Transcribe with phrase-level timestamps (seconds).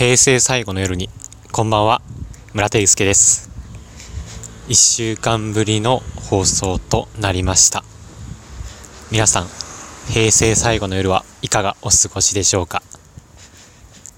[0.00, 1.10] 平成最後の夜に。
[1.52, 2.00] こんばんは。
[2.54, 3.50] 村田祐介です。
[4.68, 5.98] 1週間ぶりの
[6.30, 7.84] 放送となりました。
[9.12, 9.46] 皆さん
[10.10, 12.82] 平成最後の夜はいかがお過ごしでしょうか？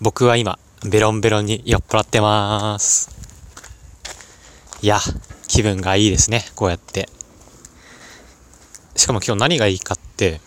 [0.01, 3.11] 僕は今ベロンベロンに酔っ払ってます。
[4.83, 5.01] いや
[5.49, 7.09] 気分がいいですねこうやって。
[8.95, 10.41] しかも今日何がいいかって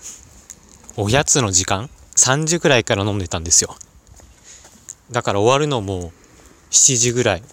[0.95, 3.75] おやつの時間？3時くらいから飲んでたんですよ。
[5.11, 6.11] だから終わるのも
[6.71, 7.43] 7時ぐらい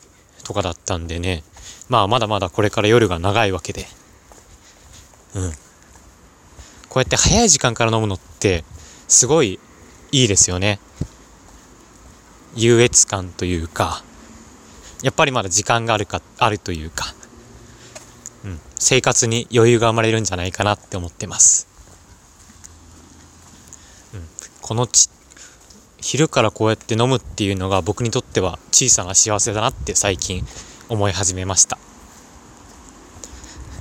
[0.45, 1.42] とかだったんでね。
[1.88, 3.87] まあまだまだこれから夜が長いわけで。
[5.34, 5.52] うん。
[6.88, 8.65] こうやって早い時間から飲むのって
[9.09, 9.59] すごい
[10.12, 10.78] いいですよね。
[12.55, 14.03] 優越感というか
[15.03, 17.14] やっぱりまだ時間があるかあるというか、
[18.45, 21.66] うん、生活に余裕が生まれるんじゃないかなって思ってます、
[24.14, 24.20] うん、
[24.61, 25.09] このち
[26.02, 30.45] 昼からこうやって飲むっていうのが僕にとっては小さな幸せだなって最近
[30.89, 31.78] 思い始めました。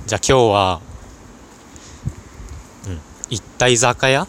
[0.06, 0.80] じゃあ今日は
[2.86, 4.28] うん行った居酒屋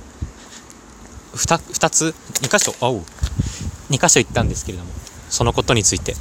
[1.33, 2.75] ？2, 2つ？2箇所？
[2.81, 3.03] あおう。
[3.91, 4.89] 2箇所行ったんですけれども
[5.29, 6.15] そのことについて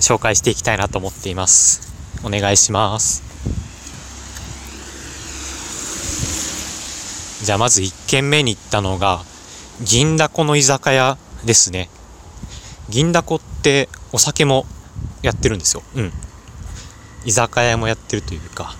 [0.00, 1.92] 紹介していきたいなと思っています。
[2.24, 3.22] お願いします。
[7.44, 9.22] じゃあまず1軒目に行ったのが
[9.82, 11.88] 銀だこの居酒屋ですね。
[12.90, 14.66] 銀だこってお酒も
[15.22, 15.82] やってるんですよ。
[15.94, 16.12] うん。
[17.24, 18.76] 居酒屋もやってるというか。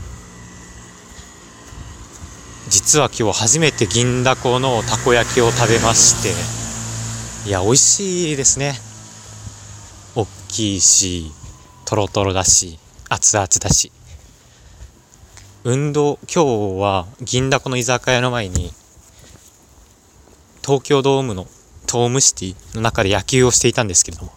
[2.68, 7.48] 実は今日初めて銀だこのたこ焼きを食べまして。
[7.48, 8.74] いや美味しいですね。
[10.14, 11.32] 大きいし
[11.86, 13.90] とろとろだし熱々だし。
[15.64, 18.72] 運動今日は銀だこの居酒屋の前に
[20.62, 21.46] 東京ドームの
[21.86, 24.32] トームシティの中で野球をしていたんですけれども、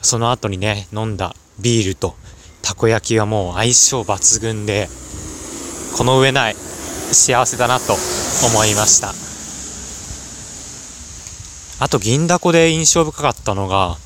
[0.00, 2.16] その後にね、飲んだビールと
[2.62, 4.88] たこ焼きはもう相性抜群で、
[5.96, 7.92] この上ない幸せだなと
[8.46, 9.12] 思いました。
[11.84, 13.96] あと、銀だこで印象深かったのが、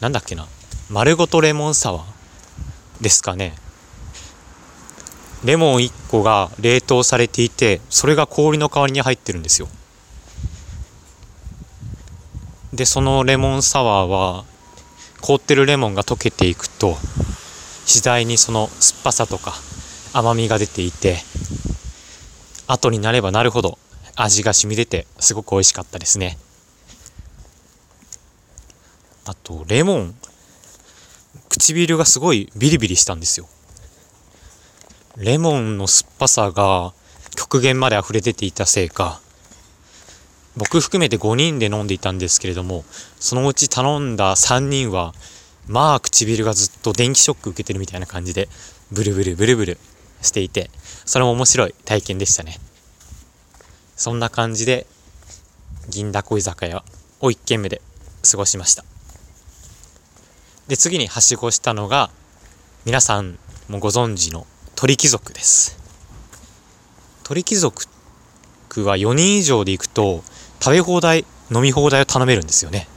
[0.00, 0.46] なんだっけな、
[0.90, 3.54] 丸ごとレモンサワーですかね。
[5.44, 9.68] レモン1個が冷凍されていて、それが氷の代わりに入ってるんですよ。
[12.72, 14.44] でそのレモンサワーは
[15.20, 16.96] 凍ってるレモンが溶けていくと
[17.86, 19.54] 次第にその酸っぱさとか
[20.12, 21.18] 甘みが出ていて
[22.66, 23.78] 後になればなるほど
[24.16, 26.38] 味が染み出てすごく美味しかったですね。
[29.26, 30.14] あとレモン
[31.48, 33.48] 唇がすごいビリビリしたんですよ。
[35.16, 36.92] レモンの酸っぱさが
[37.34, 39.20] 極限まで溢れ出ていたせいか
[40.56, 42.84] 僕含めて5人で飲んでいたんですけれども
[43.20, 45.14] そのうち頼んだ3人は
[45.68, 48.48] まあ唇がずっと電気ショック受けてるみたいな感じで
[48.90, 49.78] ブルブルブルブル
[50.22, 50.70] していて
[51.04, 52.58] それも面白い体験でしたね。
[53.96, 54.86] そんな感じで
[55.88, 56.84] 銀だこ居酒屋
[57.20, 57.80] を1軒目で
[58.30, 58.84] 過ごしました。
[60.68, 62.10] で次にはしごしたのが
[62.84, 63.38] 皆さん
[63.68, 65.78] もご存知の鳥貴族です。
[67.24, 67.86] 鳥貴族
[68.84, 70.22] は4人以上で行くと
[70.66, 72.88] 食べ放題飲み放題を頼めるんですよね。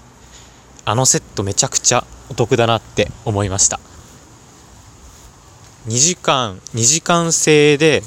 [0.85, 3.79] あのセットめちゃくちゃお得だなって思いました。
[5.85, 8.01] 2時間2時間制で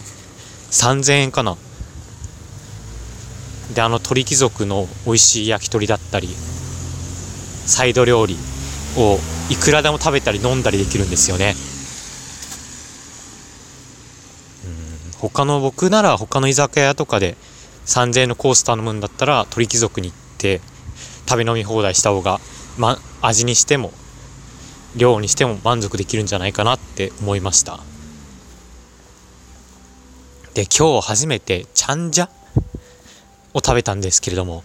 [0.72, 1.56] 3000円かな。
[3.72, 6.27] であの鳥貴族の美味しい焼き鳥だったり
[7.65, 8.37] サイド料理
[8.97, 11.55] をいくらでも食べたり飲んだりできるんですよね。
[14.67, 17.37] うん他の僕なら他の居酒屋とかで
[17.87, 20.60] 3000円のコース頼むんだったら鳥貴族に行って
[21.28, 22.41] 食べ飲み放題した方が、
[22.78, 23.93] ま、味にしても
[24.97, 27.81] 量にしても満足できるんじゃないかなって思いました。
[30.54, 32.28] で今日初めてチャンジャ
[33.54, 34.65] を食べたんですけれども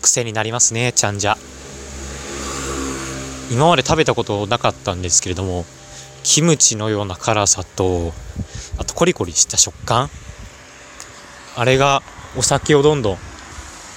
[0.00, 1.36] 癖になりますねチャンジャ。
[3.50, 5.64] 今まで食べたことなかったんですけれども
[6.24, 8.12] キムチのような辛さと
[8.78, 10.08] あとコリコリした食感。
[11.54, 12.02] あれが
[12.36, 13.18] お酒をどんどん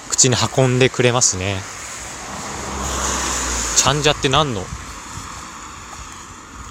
[0.08, 1.56] 口に運んでくれますね。
[3.76, 4.62] チャンジャって何の？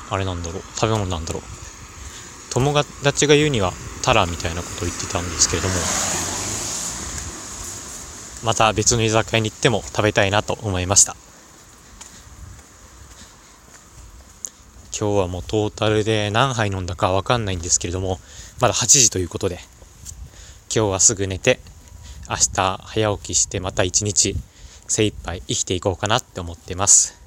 [0.09, 0.63] あれなんだろう。
[0.75, 1.43] 食べ物なんだろう。
[2.51, 2.73] 友
[3.03, 3.71] 達が言うには
[4.01, 5.75] タラみたいなことを言ってたんですけれども。
[8.43, 11.15] また別の居酒屋に行っても食べたいなと思いました。
[14.99, 18.19] 今日はもうトータルで何杯飲んだか分かんないんですけれども
[18.59, 19.59] まだ8時ということで。
[20.71, 21.59] 今日はすぐ寝て、
[22.29, 24.35] 明日早起きしてまた一日
[24.87, 27.19] 精一杯生きていこうかなって思ってます。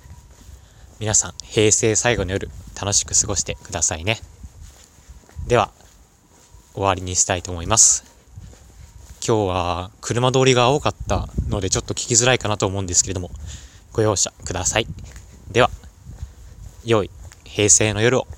[1.01, 2.49] 皆さん、平成最後の夜、
[2.81, 4.21] 楽しく過ごしてくださいね。
[5.49, 5.73] では、
[6.75, 8.05] 終わりにしたいと思います。
[9.27, 13.33] 今日は車通りが多かったのでちょっと聞きづらいかなと思うんですけれども、
[13.93, 14.87] ご容赦ください。
[15.51, 15.71] では、
[16.85, 17.11] 良い
[17.43, 18.29] 平成の夜を。